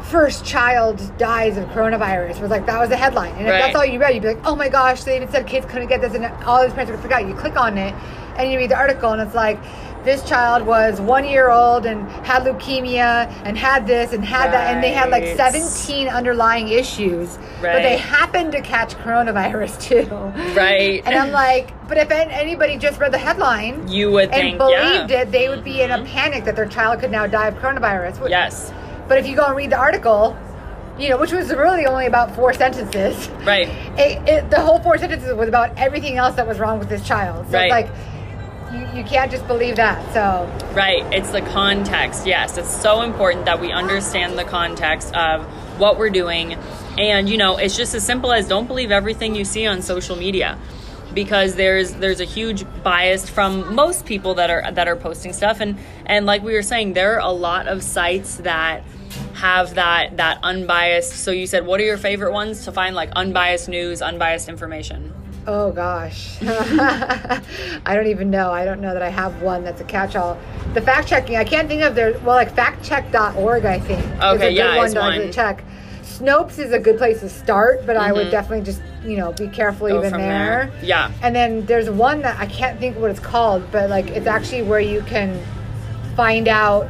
First 0.09 0.45
child 0.45 1.01
dies 1.17 1.57
of 1.57 1.65
coronavirus. 1.69 2.39
Was 2.41 2.49
like 2.49 2.65
that 2.65 2.79
was 2.79 2.89
the 2.89 2.97
headline, 2.97 3.33
and 3.33 3.41
if 3.41 3.51
Right. 3.51 3.59
that's 3.59 3.75
all 3.75 3.85
you 3.85 3.99
read, 3.99 4.13
you'd 4.15 4.23
be 4.23 4.29
like, 4.29 4.45
"Oh 4.45 4.55
my 4.55 4.69
gosh!" 4.69 5.03
They 5.03 5.17
even 5.17 5.29
said 5.29 5.45
kids 5.47 5.65
couldn't 5.65 5.87
get 5.87 6.01
this, 6.01 6.13
and 6.13 6.25
all 6.45 6.61
these 6.63 6.73
parents 6.73 7.01
would 7.01 7.11
out. 7.11 7.27
You 7.27 7.33
click 7.33 7.57
on 7.57 7.77
it, 7.77 7.93
and 8.37 8.51
you 8.51 8.57
read 8.57 8.71
the 8.71 8.77
article, 8.77 9.11
and 9.11 9.21
it's 9.21 9.35
like, 9.35 9.59
this 10.07 10.23
child 10.23 10.65
was 10.65 11.01
one 11.01 11.25
year 11.25 11.49
old 11.49 11.85
and 11.85 12.09
had 12.25 12.43
leukemia 12.43 13.29
and 13.43 13.57
had 13.57 13.85
this 13.85 14.13
and 14.13 14.23
had 14.23 14.53
that, 14.53 14.73
and 14.73 14.81
they 14.81 14.91
had 14.91 15.09
like 15.09 15.35
17 15.35 16.07
underlying 16.07 16.69
issues, 16.69 17.37
but 17.61 17.81
they 17.81 17.97
happened 17.97 18.53
to 18.53 18.61
catch 18.61 18.95
coronavirus 18.95 19.81
too. 19.89 20.05
Right. 20.55 21.03
And 21.05 21.13
I'm 21.13 21.31
like, 21.31 21.73
but 21.89 21.97
if 21.97 22.09
anybody 22.09 22.77
just 22.77 23.01
read 23.01 23.11
the 23.11 23.17
headline 23.17 23.87
you 23.89 24.09
would 24.11 24.29
and 24.29 24.33
think, 24.33 24.57
believed 24.57 25.11
yeah. 25.11 25.21
it, 25.23 25.31
they 25.31 25.49
would 25.49 25.65
be 25.65 25.81
in 25.81 25.91
a 25.91 25.97
mm-hmm. 25.97 26.05
panic 26.05 26.45
that 26.45 26.55
their 26.55 26.67
child 26.67 27.01
could 27.01 27.11
now 27.11 27.27
die 27.27 27.47
of 27.47 27.55
coronavirus. 27.55 28.29
Yes. 28.29 28.71
But 29.07 29.17
if 29.19 29.27
you 29.27 29.35
go 29.35 29.45
and 29.45 29.55
read 29.55 29.69
the 29.69 29.77
article, 29.77 30.37
you 30.99 31.09
know, 31.09 31.17
which 31.17 31.31
was 31.31 31.49
really 31.49 31.85
only 31.85 32.07
about 32.07 32.35
four 32.35 32.53
sentences, 32.53 33.29
Right. 33.45 33.67
it, 33.97 34.27
it, 34.27 34.49
the 34.49 34.59
whole 34.59 34.79
four 34.79 34.97
sentences 34.97 35.33
was 35.35 35.47
about 35.47 35.77
everything 35.77 36.17
else 36.17 36.35
that 36.35 36.47
was 36.47 36.59
wrong 36.59 36.79
with 36.79 36.89
this 36.89 37.05
child. 37.07 37.45
So 37.47 37.53
Right. 37.53 37.65
it's 37.65 37.71
like, 37.71 38.73
you, 38.73 38.99
you 38.99 39.03
can't 39.05 39.31
just 39.31 39.47
believe 39.47 39.77
that. 39.77 40.13
So, 40.13 40.49
Right. 40.73 41.03
It's 41.13 41.31
the 41.31 41.41
context. 41.41 42.25
Yes. 42.27 42.57
It's 42.57 42.75
so 42.75 43.01
important 43.01 43.45
that 43.45 43.61
we 43.61 43.71
understand 43.71 44.37
the 44.37 44.43
context 44.43 45.15
of 45.15 45.45
what 45.79 45.97
we're 45.97 46.09
doing. 46.09 46.57
And, 46.97 47.29
you 47.29 47.37
know, 47.37 47.57
it's 47.57 47.77
just 47.77 47.93
as 47.93 48.03
simple 48.03 48.33
as 48.33 48.47
don't 48.47 48.67
believe 48.67 48.91
everything 48.91 49.35
you 49.35 49.45
see 49.45 49.65
on 49.67 49.81
social 49.81 50.15
media. 50.15 50.57
Because 51.13 51.55
there's 51.55 51.93
there's 51.93 52.19
a 52.19 52.25
huge 52.25 52.65
bias 52.83 53.27
from 53.29 53.73
most 53.73 54.05
people 54.05 54.35
that 54.35 54.49
are 54.51 54.69
that 54.71 54.87
are 54.87 54.95
posting 54.95 55.33
stuff 55.33 55.61
and 55.61 55.77
and 56.05 56.27
like 56.27 56.43
we 56.43 56.53
were 56.53 56.61
saying 56.61 56.93
there 56.93 57.15
are 57.15 57.27
a 57.27 57.31
lot 57.31 57.67
of 57.67 57.81
sites 57.81 58.35
that 58.37 58.83
have 59.33 59.75
that 59.75 60.17
that 60.17 60.39
unbiased 60.43 61.11
so 61.13 61.29
you 61.31 61.45
said 61.45 61.65
what 61.65 61.79
are 61.79 61.83
your 61.83 61.97
favorite 61.97 62.31
ones 62.33 62.65
to 62.65 62.71
find 62.71 62.95
like 62.95 63.11
unbiased 63.15 63.69
news 63.69 64.01
unbiased 64.01 64.49
information 64.49 65.13
oh 65.49 65.71
gosh. 65.71 66.37
I 66.41 67.41
don't 67.95 68.07
even 68.07 68.29
know. 68.29 68.51
I 68.51 68.65
don't 68.65 68.81
know 68.81 68.91
that 68.93 69.01
I 69.01 69.07
have 69.07 69.41
one 69.41 69.63
that's 69.63 69.79
a 69.79 69.85
catch 69.85 70.17
all. 70.17 70.37
The 70.73 70.81
fact 70.81 71.07
checking, 71.07 71.37
I 71.37 71.45
can't 71.45 71.69
think 71.69 71.83
of 71.83 71.95
their, 71.95 72.11
well, 72.19 72.35
like 72.35 72.53
factcheck.org, 72.53 73.63
I 73.63 73.79
think. 73.79 74.03
Okay, 74.21 74.49
good 74.49 74.55
yeah, 74.57 74.75
one 74.75 74.87
is 74.87 74.93
to 74.93 74.99
one. 74.99 75.31
check. 75.31 75.63
Snopes 76.01 76.59
is 76.59 76.73
a 76.73 76.79
good 76.79 76.97
place 76.97 77.21
to 77.21 77.29
start, 77.29 77.85
but 77.85 77.95
I 77.95 78.11
would 78.11 78.27
Mhm. 78.27 78.31
definitely 78.31 78.65
just, 78.65 78.81
you 79.05 79.15
know, 79.15 79.31
be 79.31 79.47
careful 79.47 79.87
Go 79.87 79.99
even 79.99 80.11
there. 80.13 80.69
there. 80.69 80.71
Yeah. 80.83 81.11
And 81.21 81.33
then 81.33 81.65
there's 81.65 81.89
one 81.89 82.21
that 82.23 82.37
I 82.37 82.45
can't 82.47 82.77
think 82.77 82.97
what 82.97 83.09
it's 83.09 83.19
called, 83.21 83.63
but 83.71 83.89
like 83.89 84.07
it's 84.09 84.27
actually 84.27 84.63
where 84.63 84.81
you 84.81 85.01
can 85.07 85.39
find 86.17 86.49
out. 86.49 86.87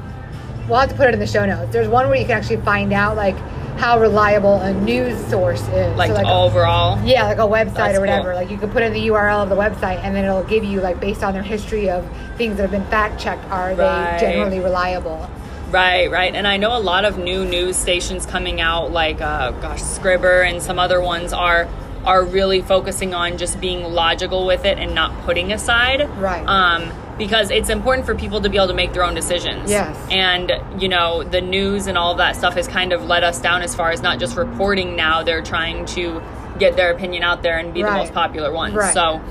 We'll 0.68 0.80
have 0.80 0.90
to 0.90 0.96
put 0.96 1.08
it 1.08 1.14
in 1.14 1.20
the 1.20 1.28
show 1.28 1.46
notes. 1.46 1.72
There's 1.72 1.88
one 1.88 2.08
where 2.10 2.18
you 2.18 2.26
can 2.26 2.38
actually 2.38 2.58
find 2.58 2.92
out 2.94 3.16
like 3.16 3.38
how 3.78 4.00
reliable 4.00 4.56
a 4.56 4.74
news 4.74 5.18
source 5.28 5.62
is. 5.70 5.96
like, 5.96 6.10
So, 6.10 6.16
like 6.16 6.26
overall 6.26 7.00
yeah, 7.06 7.26
like 7.28 7.38
a 7.38 7.42
website 7.42 7.74
That's 7.76 7.98
or 7.98 8.02
whatever. 8.02 8.30
cool. 8.32 8.42
Like 8.42 8.50
you 8.50 8.58
could 8.58 8.72
put 8.72 8.82
in 8.84 8.92
the 8.92 9.08
URL 9.08 9.44
of 9.44 9.50
the 9.50 9.56
website, 9.56 10.00
and 10.04 10.16
then 10.16 10.26
it'll 10.26 10.44
give 10.44 10.64
you 10.64 10.82
like 10.82 11.00
based 11.00 11.24
on 11.24 11.34
their 11.34 11.44
history 11.44 11.90
of 11.90 12.04
things 12.38 12.58
that 12.58 12.64
have 12.64 12.72
been 12.72 12.86
fact 12.86 13.20
checked. 13.20 13.44
Are 13.52 13.74
Right. 13.74 14.18
they 14.20 14.20
generally 14.20 14.60
reliable? 14.60 15.30
Right, 15.70 16.10
right. 16.10 16.34
And 16.34 16.48
I 16.48 16.58
know 16.58 16.76
a 16.78 16.80
lot 16.80 17.04
of 17.06 17.18
new 17.18 17.44
news 17.46 17.76
stations 17.76 18.26
coming 18.26 18.60
out, 18.62 18.92
like 18.92 19.22
uh, 19.22 19.52
gosh, 19.52 19.82
Scribber 19.82 20.42
and 20.48 20.62
some 20.62 20.80
other 20.80 21.00
ones 21.02 21.32
are 21.34 21.68
are 22.06 22.24
really 22.24 22.62
focusing 22.62 23.14
on 23.14 23.38
just 23.38 23.60
being 23.60 23.84
logical 23.84 24.46
with 24.46 24.64
it 24.66 24.80
and 24.80 24.96
not 24.96 25.12
putting 25.24 25.52
aside. 25.52 26.10
Right. 26.18 26.46
Um, 26.48 26.90
because 27.18 27.50
it's 27.52 27.70
important 27.70 28.06
for 28.06 28.14
people 28.16 28.42
to 28.42 28.50
be 28.50 28.58
able 28.58 28.68
to 28.68 28.74
make 28.74 28.94
their 28.94 29.04
own 29.04 29.16
decisions. 29.16 29.70
Yes. 29.70 29.98
And 30.12 30.52
you 30.82 30.88
know, 30.90 31.24
the 31.24 31.42
news 31.42 31.88
and 31.88 31.98
all 31.98 32.12
of 32.12 32.18
that 32.20 32.36
stuff 32.36 32.54
has 32.56 32.68
kind 32.68 32.94
of 32.94 33.06
let 33.06 33.24
us 33.24 33.42
down 33.42 33.62
as 33.62 33.74
far 33.76 33.92
as 33.92 34.02
not 34.02 34.20
just 34.20 34.36
reporting. 34.38 34.96
Now 34.96 35.24
they're 35.24 35.42
trying 35.42 35.86
to 35.88 36.22
get 36.60 36.76
their 36.76 36.92
opinion 36.92 37.24
out 37.24 37.44
there 37.44 37.58
and 37.58 37.74
be 37.74 37.84
Right. 37.84 37.92
the 37.92 37.98
most 38.00 38.14
popular 38.14 38.52
ones. 38.52 38.74
Right. 38.74 38.94
So, 38.94 39.22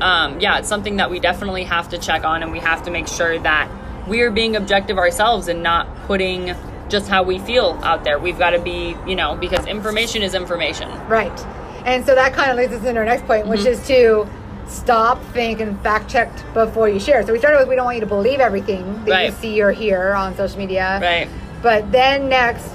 um, 0.00 0.40
yeah, 0.40 0.58
it's 0.58 0.68
something 0.68 0.96
that 0.96 1.10
we 1.10 1.20
definitely 1.20 1.64
have 1.64 1.88
to 1.90 1.98
check 1.98 2.24
on, 2.24 2.42
and 2.42 2.52
we 2.52 2.60
have 2.60 2.82
to 2.84 2.90
make 2.90 3.08
sure 3.08 3.38
that 3.40 3.68
we 4.06 4.20
are 4.20 4.30
being 4.30 4.54
objective 4.56 4.98
ourselves 4.98 5.48
and 5.48 5.62
not 5.62 5.88
putting 6.06 6.54
just 6.88 7.08
how 7.08 7.24
we 7.24 7.38
feel 7.40 7.76
out 7.82 8.04
there. 8.04 8.18
We've 8.18 8.38
got 8.38 8.50
to 8.50 8.60
be, 8.60 8.94
you 9.06 9.16
know, 9.16 9.34
because 9.34 9.66
information 9.66 10.22
is 10.22 10.34
information. 10.34 10.88
Right. 11.08 11.36
And 11.84 12.06
so 12.06 12.14
that 12.14 12.32
kind 12.34 12.50
of 12.52 12.56
leads 12.56 12.72
us 12.72 12.84
into 12.84 13.00
our 13.00 13.04
next 13.06 13.26
point, 13.26 13.42
Mm-hmm. 13.42 13.50
which 13.50 13.64
is 13.66 13.84
to 13.88 14.28
stop, 14.68 15.22
think, 15.32 15.60
and 15.60 15.80
fact 15.80 16.10
check 16.10 16.30
before 16.54 16.88
you 16.88 16.98
share. 17.00 17.24
So 17.26 17.32
we 17.32 17.38
started 17.38 17.58
with 17.58 17.68
we 17.68 17.76
don't 17.76 17.84
want 17.84 17.96
you 17.96 18.00
to 18.00 18.06
believe 18.06 18.40
everything 18.40 18.84
that 19.04 19.10
Right. 19.10 19.26
you 19.30 19.32
see 19.36 19.62
or 19.62 19.72
hear 19.72 20.14
on 20.14 20.36
social 20.36 20.58
media. 20.58 20.98
Right. 21.02 21.28
But 21.62 21.90
then 21.92 22.28
next, 22.28 22.68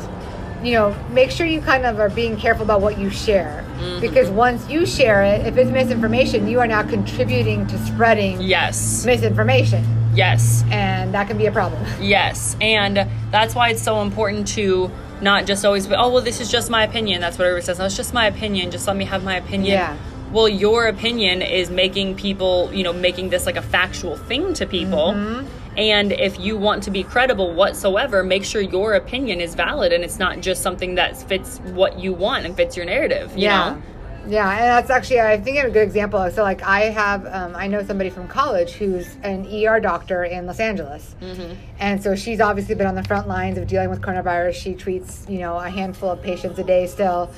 you 0.64 0.74
know, 0.74 0.96
make 1.12 1.32
sure 1.32 1.46
you 1.46 1.62
kind 1.62 1.86
of 1.86 2.00
are 2.00 2.10
being 2.10 2.38
careful 2.38 2.64
about 2.64 2.82
what 2.82 2.98
you 2.98 3.10
share. 3.10 3.64
Mm-hmm. 3.80 4.00
Because 4.02 4.30
once 4.30 4.70
you 4.70 4.86
share 4.86 5.24
it, 5.24 5.46
if 5.48 5.58
it's 5.58 5.72
misinformation, 5.72 6.48
you 6.48 6.60
are 6.60 6.68
now 6.68 6.84
contributing 6.84 7.66
to 7.68 7.78
spreading 7.86 8.42
Yes. 8.42 9.06
misinformation. 9.06 9.84
Yes. 10.14 10.64
And 10.72 11.14
that 11.14 11.28
can 11.28 11.38
be 11.38 11.46
a 11.46 11.52
problem. 11.52 11.84
Yes, 12.02 12.56
and 12.62 13.08
that's 13.32 13.56
why 13.56 13.70
it's 13.70 13.82
so 13.82 14.02
important 14.02 14.48
to 14.50 14.92
not 15.22 15.46
just 15.46 15.64
always 15.66 15.88
be, 15.88 15.96
oh, 15.96 16.12
well, 16.12 16.24
this 16.24 16.42
is 16.42 16.52
just 16.52 16.70
my 16.70 16.84
opinion. 16.84 17.22
That's 17.22 17.38
what 17.38 17.46
everybody 17.48 17.66
says. 17.66 17.80
It's 17.80 17.96
just 17.96 18.14
my 18.14 18.26
opinion. 18.28 18.72
Just 18.72 18.88
let 18.88 18.98
me 18.98 19.06
have 19.06 19.24
my 19.24 19.36
opinion. 19.38 19.74
Yeah. 19.74 19.96
Well, 20.32 20.48
your 20.48 20.88
opinion 20.88 21.42
is 21.42 21.70
making 21.70 22.16
people, 22.16 22.72
you 22.74 22.84
know, 22.84 22.94
making 22.94 23.30
this 23.30 23.46
like 23.46 23.58
a 23.58 23.62
factual 23.62 24.16
thing 24.16 24.54
to 24.56 24.66
people. 24.66 25.14
Mm-hmm. 25.14 25.48
And 25.78 26.12
if 26.12 26.40
you 26.40 26.58
want 26.58 26.84
to 26.84 26.92
be 26.92 27.04
credible 27.04 27.54
whatsoever, 27.54 28.24
make 28.24 28.44
sure 28.44 28.62
your 28.62 28.94
opinion 28.94 29.40
is 29.40 29.56
valid 29.56 29.94
and 29.94 30.04
it's 30.04 30.20
not 30.20 30.42
just 30.42 30.62
something 30.62 30.96
that 30.96 31.18
fits 31.18 31.60
what 31.60 32.00
you 32.00 32.14
want 32.14 32.46
and 32.46 32.56
fits 32.56 32.76
your 32.76 32.86
narrative. 32.86 33.32
You 33.36 33.44
yeah. 33.44 33.70
Know? 33.72 33.82
Yeah, 34.28 34.52
and 34.52 34.62
that's 34.62 34.92
actually 34.92 35.20
I 35.20 35.40
think 35.40 35.58
a 35.58 35.70
good 35.70 35.82
example. 35.82 36.30
So 36.30 36.44
like 36.44 36.62
I 36.62 36.82
have 36.92 37.26
um, 37.26 37.56
I 37.56 37.68
know 37.68 37.84
somebody 37.84 38.12
from 38.12 38.28
college 38.28 38.74
who's 38.74 39.16
an 39.24 39.48
ER 39.48 39.80
doctor 39.80 40.24
in 40.24 40.46
Los 40.46 40.60
Angeles, 40.60 41.16
Mm-hmm. 41.22 41.54
and 41.80 42.04
so 42.04 42.16
she's 42.16 42.40
obviously 42.40 42.76
been 42.76 42.86
on 42.88 42.96
the 42.96 43.04
front 43.04 43.28
lines 43.28 43.58
of 43.58 43.66
dealing 43.68 43.90
with 43.90 44.02
coronavirus. 44.02 44.54
She 44.54 44.76
treats 44.76 45.26
you 45.28 45.40
know 45.40 45.58
a 45.58 45.70
handful 45.70 46.12
of 46.12 46.22
patients 46.22 46.60
a 46.60 46.64
day 46.64 46.86
still, 46.86 47.32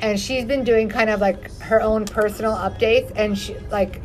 and 0.00 0.18
she's 0.18 0.44
been 0.44 0.64
doing 0.64 0.88
kind 0.88 1.10
of 1.10 1.20
like 1.20 1.50
her 1.60 1.80
own 1.80 2.04
personal 2.04 2.52
updates, 2.52 3.12
and 3.16 3.36
she 3.38 3.56
like, 3.70 4.00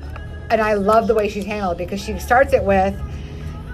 and 0.49 0.59
I 0.61 0.73
love 0.73 1.07
the 1.07 1.13
way 1.15 1.29
she's 1.29 1.45
handled 1.45 1.77
because 1.77 2.01
she 2.01 2.17
starts 2.19 2.53
it 2.53 2.63
with. 2.63 2.99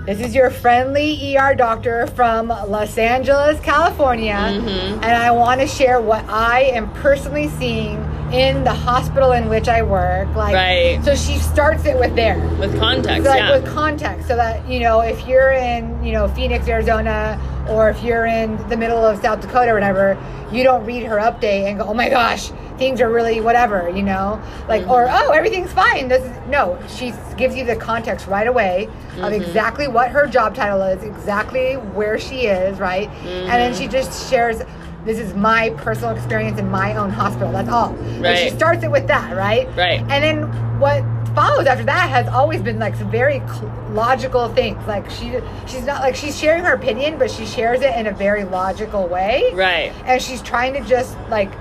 This 0.06 0.22
is 0.22 0.34
your 0.34 0.50
friendly 0.50 1.36
ER 1.38 1.54
doctor 1.54 2.08
from 2.08 2.48
Los 2.48 2.98
Angeles, 2.98 3.60
California, 3.60 4.36
Mm-hmm. 4.36 5.04
and 5.04 5.06
I 5.06 5.32
want 5.32 5.60
to 5.60 5.68
share 5.68 6.00
what 6.00 6.24
I 6.30 6.62
am 6.62 6.90
personally 6.94 7.50
seeing 7.50 7.98
in 8.32 8.64
the 8.64 8.74
hospital 8.74 9.32
in 9.32 9.48
which 9.50 9.68
I 9.70 9.82
work. 9.82 10.28
Like, 10.36 10.54
Right. 10.54 11.00
so 11.04 11.16
she 11.16 11.38
starts 11.38 11.86
it 11.86 11.98
with 11.98 12.16
there, 12.16 12.38
With 12.60 12.78
context, 12.80 13.24
so 13.24 13.30
like 13.30 13.40
yeah. 13.40 13.52
with 13.58 13.66
context, 13.74 14.28
so 14.28 14.36
that 14.36 14.68
you 14.68 14.80
know 14.82 15.00
if 15.02 15.26
you're 15.28 15.52
in 15.52 16.04
you 16.04 16.12
know 16.12 16.28
Phoenix, 16.28 16.68
Arizona, 16.68 17.40
or 17.70 17.90
if 17.90 18.04
you're 18.04 18.26
in 18.26 18.58
the 18.70 18.78
middle 18.78 19.04
of 19.04 19.22
South 19.22 19.42
Dakota 19.42 19.72
or 19.72 19.76
whatever, 19.76 20.18
you 20.52 20.64
don't 20.64 20.86
read 20.86 21.04
her 21.04 21.18
update 21.18 21.66
and 21.70 21.78
go, 21.80 21.86
oh 21.86 21.94
my 21.94 22.10
gosh, 22.10 22.50
things 22.78 23.02
are 23.02 23.10
really 23.10 23.42
whatever, 23.42 23.90
you 23.90 24.04
know, 24.04 24.42
like 24.68 24.82
Mm-hmm. 24.84 24.92
or 24.92 25.08
oh 25.10 25.32
everything's 25.32 25.72
fine. 25.72 26.08
This 26.10 26.24
is 26.24 26.32
no, 26.50 26.78
she 26.90 27.14
gives 27.38 27.56
you 27.56 27.64
the 27.66 27.76
context 27.78 28.28
right 28.28 28.48
away 28.48 28.88
Mm-hmm. 28.90 29.24
of 29.24 29.34
exactly 29.34 29.88
what 29.88 30.12
her 30.12 30.28
job 30.28 30.54
title 30.54 30.82
is, 30.84 31.02
exactly 31.04 31.76
where 31.76 32.20
she 32.20 32.48
is, 32.48 32.78
right, 32.80 33.08
and 33.10 33.48
then 33.50 33.72
Mm-hmm. 33.72 33.82
she 33.82 33.88
just 33.88 34.30
shares. 34.30 34.62
This 35.06 35.20
is 35.20 35.34
my 35.34 35.70
personal 35.78 36.16
experience 36.16 36.60
in 36.60 36.70
my 36.70 36.96
own 36.98 37.10
hospital. 37.10 37.52
That's 37.52 37.70
all. 37.70 37.94
And 37.96 38.38
she 38.38 38.50
starts 38.50 38.84
it 38.84 38.92
with 38.92 39.08
that, 39.08 39.36
right? 39.38 39.68
Right. 39.78 40.02
And 40.02 40.24
then 40.24 40.80
what 40.80 41.04
follows 41.34 41.66
after 41.68 41.84
that 41.86 42.10
has 42.10 42.28
always 42.28 42.62
been 42.62 42.80
like 42.80 42.96
some 42.96 43.10
very 43.12 43.40
cl- 43.40 43.72
logical 43.92 44.50
things. 44.54 44.86
Like 44.88 45.10
she, 45.10 45.34
she's 45.66 45.86
not 45.86 46.02
like 46.02 46.16
she's 46.16 46.38
sharing 46.38 46.64
her 46.66 46.74
opinion, 46.74 47.18
but 47.18 47.32
she 47.32 47.46
shares 47.46 47.82
it 47.82 47.96
in 47.96 48.08
a 48.08 48.12
very 48.12 48.44
logical 48.44 49.08
way. 49.08 49.52
Right. 49.54 49.94
And 50.06 50.22
she's 50.22 50.42
trying 50.42 50.74
to 50.74 50.82
just 50.82 51.16
like 51.30 51.52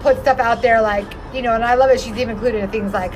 put 0.00 0.18
stuff 0.20 0.38
out 0.38 0.62
there, 0.62 0.80
like 0.80 1.06
you 1.34 1.42
know. 1.42 1.54
And 1.54 1.64
I 1.64 1.74
love 1.74 1.90
it. 1.90 2.00
She's 2.00 2.16
even 2.16 2.30
included 2.30 2.70
things 2.72 2.92
like. 2.92 3.12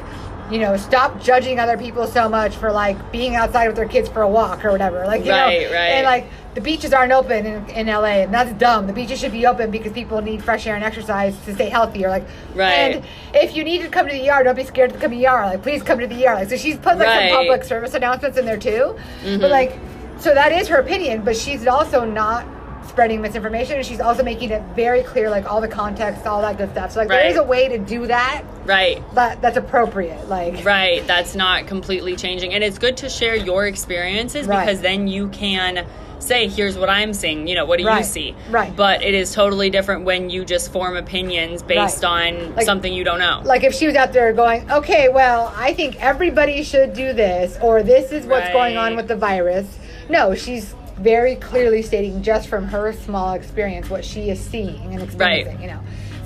You 0.51 0.59
know, 0.59 0.77
stop 0.77 1.21
judging 1.21 1.61
other 1.61 1.79
people 1.79 2.09
so 2.09 2.29
much 2.29 2.57
for 2.57 2.73
like 2.73 3.13
being 3.13 3.37
outside 3.37 3.69
with 3.69 3.77
their 3.77 3.87
kids 3.87 4.09
for 4.09 4.23
a 4.23 4.29
walk 4.29 4.65
or 4.65 4.73
whatever. 4.73 5.07
Like, 5.07 5.25
you 5.25 5.31
Right, 5.31 5.63
know, 5.69 5.73
right. 5.73 5.91
and 5.93 6.05
like 6.05 6.27
the 6.55 6.61
beaches 6.61 6.93
aren't 6.93 7.13
open 7.13 7.47
in, 7.47 7.69
in 7.71 7.87
LA, 7.87 8.23
and 8.25 8.35
that's 8.35 8.53
dumb. 8.55 8.87
The 8.89 8.93
beaches 8.93 9.21
should 9.21 9.31
be 9.33 9.47
open 9.47 9.71
because 9.71 9.93
people 9.93 10.21
need 10.21 10.43
fresh 10.43 10.67
air 10.67 10.75
and 10.75 10.83
exercise 10.83 11.37
to 11.45 11.55
stay 11.55 11.69
healthy. 11.69 12.05
Or 12.05 12.09
like, 12.09 12.25
Right. 12.55 12.73
And 12.97 13.05
if 13.35 13.55
you 13.55 13.63
need 13.63 13.83
to 13.83 13.89
come 13.89 14.09
to 14.09 14.13
the 14.13 14.29
ER, 14.31 14.43
don't 14.43 14.57
be 14.57 14.65
scared 14.65 14.93
to 14.93 14.99
come 14.99 15.13
to 15.13 15.17
the 15.17 15.27
ER. 15.29 15.47
Like, 15.47 15.63
please 15.63 15.83
come 15.83 16.01
to 16.01 16.07
the 16.09 16.27
ER. 16.27 16.35
Like, 16.35 16.49
so 16.49 16.57
she's 16.57 16.77
put 16.77 16.99
like 16.99 17.07
Right. 17.07 17.31
some 17.31 17.39
public 17.39 17.63
service 17.65 17.95
announcements 17.95 18.37
in 18.37 18.45
there 18.47 18.57
too. 18.59 18.97
Mm-hmm. 19.25 19.41
But 19.41 19.51
like, 19.51 19.79
so 20.19 20.35
that 20.35 20.51
is 20.53 20.67
her 20.69 20.79
opinion, 20.79 21.23
but 21.25 21.37
she's 21.37 21.67
also 21.67 22.05
not 22.05 22.45
spreading 22.89 23.21
misinformation, 23.23 23.77
and 23.77 23.87
she's 23.87 24.01
also 24.01 24.25
making 24.25 24.51
it 24.51 24.61
very 24.75 25.03
clear, 25.05 25.31
like 25.31 25.49
all 25.51 25.61
the 25.61 25.69
context, 25.69 26.27
all 26.27 26.43
that 26.43 26.59
good 26.59 26.71
stuff. 26.73 26.91
So 26.91 26.99
like, 26.99 27.09
there 27.09 27.21
Right. 27.21 27.31
is 27.31 27.37
a 27.37 27.43
way 27.45 27.69
to 27.69 27.79
do 27.79 28.09
that, 28.09 28.43
Right. 28.67 29.01
but 29.15 29.41
that's 29.41 29.57
appropriate. 29.57 30.29
Like, 30.29 30.65
Right, 30.65 31.07
that's 31.07 31.37
not 31.37 31.69
completely 31.69 32.17
changing. 32.17 32.53
And 32.53 32.65
it's 32.65 32.79
good 32.79 32.97
to 32.99 33.09
share 33.09 33.37
your 33.37 33.67
experiences 33.69 34.49
Right. 34.49 34.67
because 34.67 34.81
then 34.81 35.07
you 35.07 35.29
can 35.29 35.87
say, 36.23 36.49
here's 36.49 36.77
what 36.79 36.89
I'm 36.89 37.13
seeing, 37.15 37.47
you 37.49 37.55
know, 37.55 37.65
what 37.65 37.79
do 37.79 37.85
you 37.85 38.03
see? 38.03 38.35
right. 38.51 38.75
But 38.75 39.03
it 39.03 39.15
is 39.15 39.33
totally 39.33 39.71
different 39.71 40.05
when 40.05 40.31
you 40.31 40.45
just 40.45 40.73
form 40.73 40.97
opinions 40.97 41.63
based 41.63 42.03
Right. 42.05 42.35
on 42.35 42.55
Like- 42.57 42.65
something 42.67 42.93
you 42.93 43.05
don't 43.05 43.19
know. 43.19 43.41
like 43.45 43.65
if 43.65 43.75
she 43.75 43.87
was 43.87 43.97
out 43.97 44.13
there 44.13 44.33
going, 44.33 44.71
okay, 44.71 45.09
well, 45.09 45.53
I 45.57 45.73
think 45.75 45.97
everybody 46.03 46.63
should 46.63 46.93
do 46.95 47.13
this, 47.13 47.59
or 47.63 47.83
this 47.83 48.13
is 48.13 48.27
what's 48.27 48.51
going 48.53 48.77
on 48.77 48.97
with 48.97 49.09
the 49.09 49.17
virus. 49.17 49.67
No, 50.09 50.35
she's 50.35 50.75
very 50.99 51.35
clearly 51.37 51.81
stating 51.83 52.23
just 52.23 52.49
from 52.49 52.67
her 52.67 52.93
small 52.93 53.33
experience 53.35 53.89
what 53.89 54.05
she 54.05 54.29
is 54.31 54.39
seeing 54.39 54.81
and 54.93 55.03
experiencing. 55.03 55.61
You 55.63 55.69
know, 55.69 55.81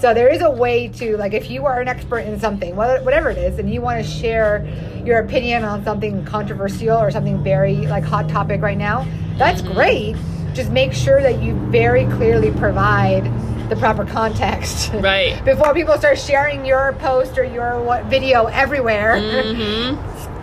so 0.05 0.13
there 0.13 0.29
is 0.29 0.43
a 0.43 0.51
way 0.51 0.87
to 0.87 1.17
like 1.17 1.33
if 1.33 1.49
you 1.49 1.65
are 1.65 1.81
an 1.81 1.89
expert 1.89 2.19
in 2.19 2.39
something, 2.39 2.77
whatever 2.77 3.31
it 3.31 3.39
is, 3.39 3.59
and 3.59 3.73
you 3.73 3.81
want 3.81 4.05
to 4.05 4.07
share 4.07 4.63
your 5.03 5.21
opinion 5.21 5.65
on 5.65 5.83
something 5.83 6.23
controversial 6.27 6.99
or 6.99 7.11
something 7.11 7.43
very 7.43 7.87
like 7.87 8.05
hot 8.05 8.29
topic 8.29 8.61
right 8.61 8.77
now, 8.77 9.07
that's 9.39 9.63
Mm-hmm. 9.63 9.73
great. 9.73 10.17
Just 10.53 10.71
make 10.73 10.93
sure 10.93 11.23
that 11.23 11.43
you 11.43 11.55
very 11.71 12.05
clearly 12.05 12.51
provide 12.51 13.25
the 13.71 13.77
proper 13.77 14.05
context 14.05 14.93
Right. 14.97 15.43
before 15.43 15.73
people 15.73 15.97
start 15.97 16.19
sharing 16.19 16.67
your 16.67 16.93
post 16.99 17.39
or 17.39 17.45
your 17.45 17.81
what 17.83 18.05
video 18.05 18.45
everywhere 18.49 19.21
hmm 19.23 19.97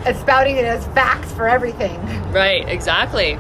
and 0.08 0.18
spouting 0.24 0.56
it 0.56 0.66
as 0.66 0.84
facts 0.88 1.32
for 1.34 1.48
everything 1.48 2.00
Right, 2.32 2.68
exactly. 2.68 3.38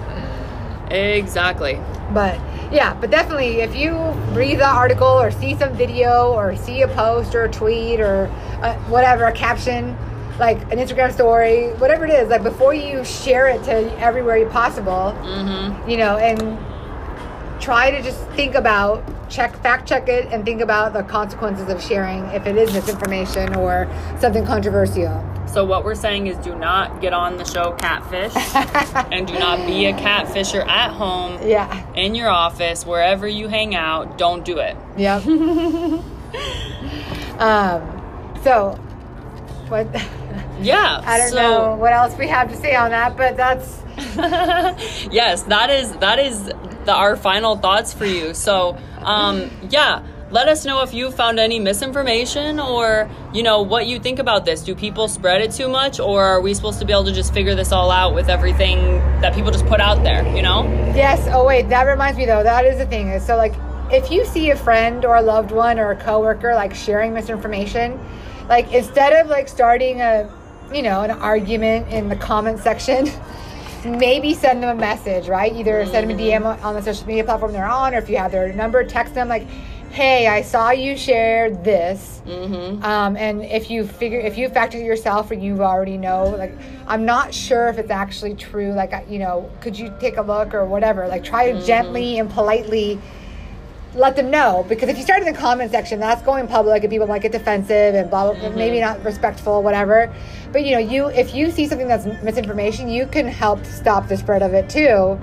Exactly. 0.91 1.79
but 2.13 2.39
yeah 2.71 2.93
but 2.93 3.11
definitely 3.11 3.61
if 3.61 3.75
you 3.75 3.97
read 4.33 4.59
the 4.59 4.65
article 4.65 5.07
or 5.07 5.29
see 5.31 5.55
some 5.55 5.73
video 5.73 6.31
or 6.33 6.55
see 6.55 6.81
a 6.81 6.87
post 6.87 7.35
or 7.35 7.45
a 7.45 7.51
tweet 7.51 7.99
or 7.99 8.27
uh, 8.61 8.73
whatever 8.89 9.25
a 9.25 9.31
caption 9.31 9.97
like 10.39 10.61
an 10.71 10.79
instagram 10.79 11.11
story 11.11 11.69
whatever 11.73 12.05
it 12.05 12.11
is 12.11 12.29
like 12.29 12.43
before 12.43 12.73
you 12.73 13.03
share 13.03 13.47
it 13.47 13.63
to 13.63 13.71
everywhere 13.99 14.47
possible 14.49 15.11
hmm 15.11 15.89
you 15.89 15.97
know 15.97 16.17
and 16.17 16.57
try 17.61 17.91
to 17.91 18.01
just 18.01 18.19
think 18.29 18.55
about 18.55 19.03
check 19.29 19.55
fact 19.61 19.87
check 19.87 20.07
it 20.09 20.27
and 20.31 20.43
think 20.45 20.61
about 20.61 20.93
the 20.93 21.03
consequences 21.03 21.69
of 21.69 21.81
sharing 21.81 22.23
if 22.27 22.45
it 22.45 22.57
is 22.57 22.73
misinformation 22.73 23.53
or 23.55 23.87
something 24.19 24.45
controversial 24.45 25.23
So 25.51 25.65
what 25.65 25.83
we're 25.83 25.95
saying 25.95 26.27
is 26.27 26.37
do 26.37 26.55
not 26.55 27.01
get 27.01 27.13
on 27.13 27.37
the 27.37 27.45
show 27.45 27.73
Catfish 27.73 28.33
and 29.11 29.27
do 29.27 29.37
not 29.37 29.65
be 29.67 29.85
a 29.85 29.93
catfisher 29.93 30.65
at 30.65 30.91
home, 30.91 31.39
yeah 31.47 31.81
in 31.95 32.15
your 32.15 32.29
office, 32.29 32.85
wherever 32.85 33.27
you 33.27 33.47
hang 33.47 33.75
out. 33.75 34.17
Don't 34.17 34.43
do 34.45 34.57
it. 34.59 34.77
Yeah. 34.97 35.15
um, 37.37 37.81
so, 38.43 38.71
what? 39.67 39.87
Yeah. 40.61 41.01
I 41.05 41.17
don't 41.17 41.29
so, 41.29 41.35
know 41.35 41.75
what 41.75 41.93
else 41.93 42.17
we 42.17 42.27
have 42.27 42.49
to 42.49 42.57
say 42.57 42.75
on 42.75 42.91
that, 42.91 43.17
but 43.17 43.37
that's 43.37 43.81
yes, 45.11 45.43
that 45.43 45.69
is 45.69 45.91
that 45.97 46.19
is 46.19 46.45
the, 46.85 46.93
our 46.93 47.15
final 47.15 47.55
thoughts 47.57 47.93
for 47.93 48.05
you. 48.05 48.33
So, 48.33 48.77
um, 48.99 49.51
yeah, 49.69 50.03
let 50.31 50.47
us 50.47 50.65
know 50.65 50.81
if 50.81 50.93
you 50.93 51.11
found 51.11 51.39
any 51.39 51.59
misinformation 51.59 52.59
or 52.59 53.09
you 53.33 53.43
know 53.43 53.61
what 53.61 53.85
you 53.85 53.99
think 53.99 54.17
about 54.17 54.45
this. 54.45 54.63
Do 54.63 54.73
people 54.73 55.07
spread 55.07 55.41
it 55.41 55.51
too 55.51 55.67
much, 55.67 55.99
or 55.99 56.23
are 56.23 56.41
we 56.41 56.53
supposed 56.53 56.79
to 56.79 56.85
be 56.85 56.93
able 56.93 57.05
to 57.05 57.11
just 57.11 57.33
figure 57.33 57.53
this 57.53 57.71
all 57.71 57.91
out 57.91 58.15
with 58.15 58.29
everything 58.29 58.79
that 59.21 59.35
people 59.35 59.51
just 59.51 59.65
put 59.65 59.81
out 59.81 60.03
there? 60.03 60.25
You 60.35 60.41
know? 60.41 60.63
yes. 60.95 61.27
Oh 61.31 61.45
wait, 61.45 61.69
that 61.69 61.83
reminds 61.83 62.17
me 62.17 62.25
though. 62.25 62.43
That 62.43 62.65
is 62.65 62.77
the 62.77 62.85
thing. 62.85 63.19
So 63.19 63.35
like 63.35 63.53
if 63.91 64.09
you 64.09 64.25
see 64.25 64.51
a 64.51 64.55
friend 64.55 65.03
or 65.03 65.17
a 65.17 65.21
loved 65.21 65.51
one 65.51 65.77
or 65.77 65.91
a 65.91 65.95
coworker 65.97 66.55
like 66.55 66.73
sharing 66.73 67.13
misinformation, 67.13 67.99
like 68.47 68.71
instead 68.71 69.13
of 69.13 69.29
like 69.29 69.49
starting 69.49 70.01
a 70.01 70.31
you 70.73 70.81
know 70.81 71.01
an 71.01 71.11
argument 71.11 71.89
in 71.89 72.09
the 72.09 72.15
comment 72.15 72.59
section. 72.59 73.09
Maybe 73.83 74.35
send 74.35 74.61
them 74.61 74.77
a 74.77 74.79
message, 74.79 75.27
right? 75.27 75.51
Either 75.51 75.83
send 75.87 76.07
them 76.07 76.15
a 76.15 76.21
DM 76.21 76.45
on- 76.45 76.57
mm-hmm. 76.57 76.65
on 76.67 76.75
the 76.75 76.83
social 76.83 77.07
media 77.07 77.23
platform 77.23 77.51
they're 77.51 77.65
on, 77.65 77.95
or 77.95 77.97
if 77.97 78.11
you 78.11 78.17
have 78.17 78.31
their 78.31 78.53
number, 78.53 78.83
text 78.83 79.15
them 79.15 79.27
like, 79.27 79.47
"Hey, 79.91 80.27
I 80.27 80.41
saw 80.41 80.71
you 80.71 80.95
shared 80.97 81.63
this. 81.63 82.21
Mm-hmm. 82.25 82.83
Um, 82.83 83.17
and 83.17 83.43
if 83.43 83.69
you 83.69 83.85
figure, 83.85 84.19
if 84.19 84.37
you 84.37 84.49
factor 84.49 84.77
yourself 84.77 85.31
or 85.31 85.33
you 85.33 85.63
already 85.63 85.97
know, 85.97 86.29
like, 86.37 86.53
I'm 86.87 87.05
not 87.05 87.33
sure 87.33 87.67
if 87.67 87.77
it's 87.77 87.91
actually 87.91 88.35
true. 88.35 88.73
Like, 88.73 88.93
you 89.09 89.19
know, 89.19 89.49
could 89.59 89.77
you 89.77 89.93
take 89.99 90.17
a 90.17 90.21
look 90.21 90.53
or 90.53 90.65
whatever? 90.65 91.07
Like, 91.07 91.23
try 91.23 91.51
to 91.51 91.65
gently 91.65 92.19
and 92.19 92.29
politely 92.29 92.99
let 93.93 94.15
them 94.15 94.31
know 94.31 94.65
because 94.69 94.87
if 94.87 94.97
you 94.97 95.03
start 95.03 95.19
in 95.21 95.25
the 95.25 95.37
comment 95.37 95.71
section, 95.71 95.99
that's 95.99 96.21
going 96.21 96.47
public, 96.47 96.83
and 96.83 96.89
people 96.89 97.07
might 97.07 97.21
get 97.21 97.31
defensive 97.31 97.93
and 97.95 98.09
blah 98.09 98.31
blah, 98.31 98.41
Mm-hmm. 98.41 98.57
maybe 98.57 98.79
not 98.79 99.03
respectful, 99.03 99.61
whatever. 99.61 100.13
But 100.51 100.63
you 100.65 100.71
know, 100.71 100.79
you 100.79 101.07
if 101.07 101.33
you 101.33 101.51
see 101.51 101.67
something 101.67 101.87
that's 101.87 102.05
misinformation, 102.23 102.87
you 102.89 103.05
can 103.05 103.27
help 103.27 103.65
stop 103.65 104.07
the 104.07 104.17
spread 104.17 104.43
of 104.43 104.53
it 104.53 104.69
too 104.69 105.17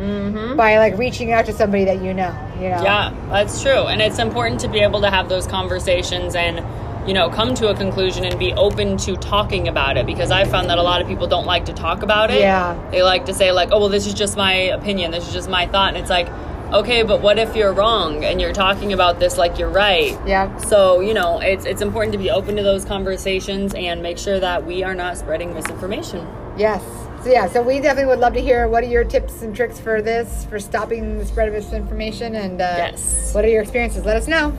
by 0.57 0.79
like 0.79 0.99
reaching 0.99 1.33
out 1.33 1.47
to 1.47 1.53
somebody 1.53 1.85
that 1.87 2.03
you 2.03 2.13
know. 2.15 2.35
You 2.61 2.71
know. 2.71 2.77
Mm-hmm. 2.77 2.85
Yeah, 2.85 3.15
that's 3.31 3.63
true. 3.63 3.87
And 3.87 4.03
it's 4.03 4.19
important 4.19 4.61
to 4.61 4.69
be 4.69 4.81
able 4.81 5.01
to 5.01 5.11
have 5.11 5.29
those 5.29 5.47
conversations 5.47 6.35
and, 6.35 6.63
you 7.09 7.15
know, 7.15 7.31
come 7.31 7.55
to 7.55 7.69
a 7.69 7.75
conclusion 7.75 8.25
and 8.25 8.39
be 8.39 8.53
open 8.55 8.97
to 8.99 9.17
talking 9.17 9.69
about 9.69 9.97
it 9.97 10.07
because 10.07 10.31
I 10.31 10.45
found 10.45 10.69
that 10.69 10.77
a 10.79 10.83
lot 10.83 11.01
of 11.01 11.07
people 11.07 11.27
don't 11.27 11.47
like 11.47 11.67
to 11.67 11.73
talk 11.73 12.03
about 12.03 12.31
it. 12.31 12.41
Yeah. 12.41 12.77
They 12.91 13.03
like 13.03 13.27
to 13.27 13.35
say, 13.35 13.53
like, 13.53 13.69
oh, 13.71 13.79
well, 13.79 13.89
this 13.89 14.07
is 14.07 14.15
just 14.15 14.37
my 14.37 14.53
opinion, 14.55 15.11
this 15.13 15.27
is 15.27 15.33
just 15.33 15.49
my 15.49 15.67
thought. 15.69 15.89
And 15.95 15.99
it's 15.99 16.11
like, 16.11 16.29
okay, 16.73 17.03
but 17.03 17.21
what 17.23 17.39
if 17.39 17.55
you're 17.57 17.73
wrong 17.73 18.25
and 18.25 18.41
you're 18.41 18.53
talking 18.53 18.93
about 18.93 19.19
this 19.19 19.37
like 19.39 19.59
you're 19.59 19.71
right? 19.71 20.19
Yeah. 20.27 20.57
So, 20.59 21.01
you 21.01 21.15
know, 21.15 21.39
it's, 21.41 21.65
it's 21.65 21.81
important 21.83 22.13
to 22.13 22.19
be 22.19 22.31
open 22.31 22.57
to 22.57 22.63
those 22.63 22.85
conversations 22.85 23.75
and 23.75 24.03
make 24.03 24.19
sure 24.19 24.39
that 24.41 24.65
we 24.67 24.83
are 24.83 24.95
not 24.95 25.17
spreading 25.17 25.55
misinformation. 25.55 26.27
Yes. 26.57 26.83
So 27.25 27.31
yeah, 27.33 27.49
so 27.49 27.63
we 27.63 27.81
definitely 27.81 28.07
would 28.11 28.21
love 28.21 28.35
to 28.35 28.41
hear 28.41 28.69
what 28.69 28.85
are 28.85 28.89
your 28.89 29.03
tips 29.05 29.43
and 29.43 29.55
tricks 29.55 29.81
for 29.81 30.01
this, 30.01 30.45
for 30.47 30.61
stopping 30.61 31.19
the 31.19 31.27
spread 31.27 31.49
of 31.49 31.55
misinformation, 31.55 32.37
and 32.37 32.61
uh, 32.61 32.75
Yes. 32.77 33.35
what 33.35 33.45
are 33.45 33.49
your 33.49 33.63
experiences? 33.63 34.05
Let 34.05 34.17
us 34.17 34.29
know. 34.29 34.57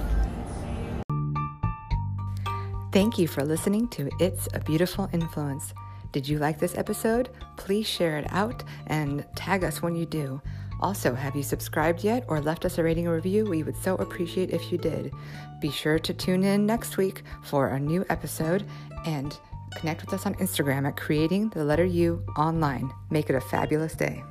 Thank 2.92 3.18
you 3.18 3.28
for 3.28 3.46
listening 3.46 3.88
to 3.90 4.10
It's 4.20 4.50
a 4.54 4.60
Beautiful 4.60 5.10
Influence. 5.14 5.74
Did 6.12 6.28
you 6.28 6.40
like 6.40 6.60
this 6.60 6.76
episode? 6.76 7.30
Please 7.56 7.88
share 7.88 8.18
it 8.18 8.26
out 8.32 8.64
and 8.88 9.24
tag 9.36 9.64
us 9.64 9.82
when 9.82 9.96
you 9.96 10.06
do. 10.08 10.42
Also, 10.82 11.14
have 11.14 11.36
you 11.36 11.44
subscribed 11.44 12.04
yet 12.04 12.24
or 12.28 12.40
left 12.40 12.66
us 12.66 12.78
a 12.78 12.84
rating 12.84 13.08
or 13.08 13.16
review? 13.16 13.46
We 13.46 13.64
would 13.64 13.76
so 13.76 13.96
appreciate 13.96 14.52
if 14.52 14.72
you 14.72 14.78
did. 14.78 15.12
Be 15.60 15.72
sure 15.72 16.00
to 16.00 16.14
tune 16.14 16.44
in 16.44 16.66
next 16.66 16.98
week 16.98 17.24
for 17.44 17.70
a 17.70 17.80
new 17.80 18.06
episode 18.10 18.66
and 19.06 19.38
connect 19.76 20.02
with 20.02 20.14
us 20.14 20.26
on 20.26 20.36
Instagram 20.36 20.88
at 20.88 20.98
creating 20.98 21.50
the 21.50 21.64
letter 21.64 21.86
U 21.86 22.24
online. 22.38 22.92
Make 23.10 23.30
it 23.30 23.36
a 23.36 23.42
fabulous 23.42 23.94
day. 23.94 24.24